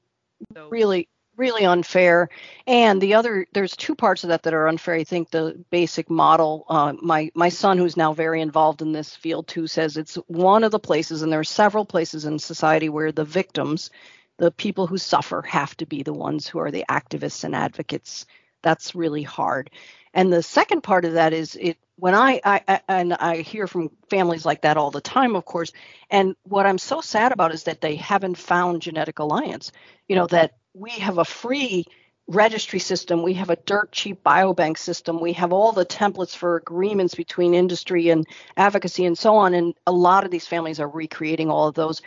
[0.55, 2.29] So, really really unfair.
[2.67, 4.95] And the other, there's two parts of that that are unfair.
[4.95, 9.15] I think the basic model, uh, my my son, who's now very involved in this
[9.15, 12.89] field too, says it's one of the places, and there are several places in society
[12.89, 13.89] where the victims,
[14.37, 18.25] the people who suffer, have to be the ones who are the activists and advocates.
[18.61, 19.69] That's really hard.
[20.13, 23.91] And the second part of that is it when I, I, and I hear from
[24.09, 25.71] families like that all the time, of course.
[26.09, 29.71] And what I'm so sad about is that they haven't found genetic alliance.
[30.07, 31.85] You know that we have a free
[32.27, 36.55] registry system, we have a dirt cheap biobank system, we have all the templates for
[36.55, 39.53] agreements between industry and advocacy and so on.
[39.53, 42.01] And a lot of these families are recreating all of those.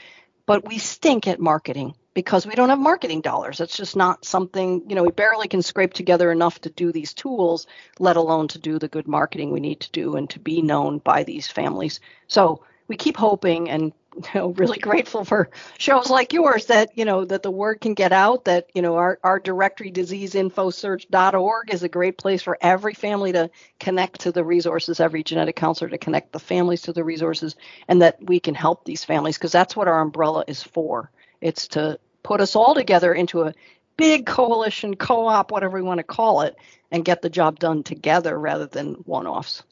[0.47, 3.61] But we stink at marketing because we don't have marketing dollars.
[3.61, 7.13] It's just not something, you know, we barely can scrape together enough to do these
[7.13, 7.67] tools,
[7.99, 10.99] let alone to do the good marketing we need to do and to be known
[10.99, 12.01] by these families.
[12.29, 17.05] So we keep hoping and you know, really grateful for shows like yours that you
[17.05, 21.83] know that the word can get out that you know our, our directory diseaseinfosearch.org is
[21.83, 25.99] a great place for every family to connect to the resources every genetic counselor to
[25.99, 27.57] connect the families to the resources
[27.89, 31.11] and that we can help these families because that's what our umbrella is for.
[31.41, 33.55] It's to put us all together into a
[33.97, 36.57] big coalition co-op whatever we want to call it
[36.91, 39.63] and get the job done together rather than one-offs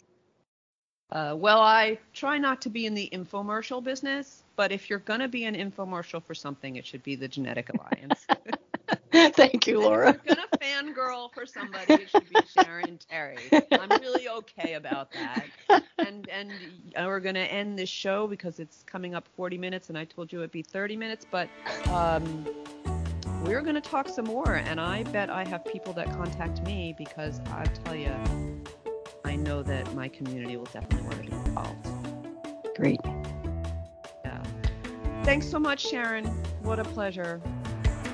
[1.10, 5.20] uh, well, I try not to be in the infomercial business, but if you're going
[5.20, 8.26] to be an infomercial for something, it should be the Genetic Alliance.
[9.34, 10.10] Thank you, Laura.
[10.10, 13.38] if you're going to fangirl for somebody, it should be Sharon Terry.
[13.72, 15.82] I'm really okay about that.
[15.98, 16.50] And and
[16.96, 20.32] we're going to end this show because it's coming up 40 minutes, and I told
[20.32, 21.48] you it'd be 30 minutes, but
[21.90, 22.46] um,
[23.44, 24.54] we're going to talk some more.
[24.54, 28.43] And I bet I have people that contact me because I tell you I
[29.44, 31.88] know that my community will definitely want to be involved.
[32.76, 33.00] Great.
[34.24, 34.42] Yeah.
[35.22, 36.26] Thanks so much, Sharon.
[36.62, 37.40] What a pleasure.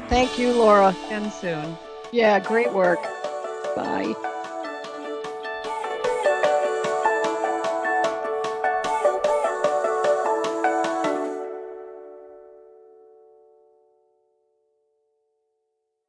[0.09, 0.95] Thank you, Laura.
[1.09, 1.77] And soon.
[2.13, 3.01] Yeah, great work.
[3.77, 4.15] Bye.